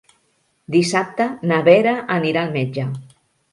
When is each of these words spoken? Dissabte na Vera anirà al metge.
Dissabte 0.75 1.27
na 1.53 1.61
Vera 1.69 1.95
anirà 2.19 2.45
al 2.47 2.53
metge. 2.59 2.89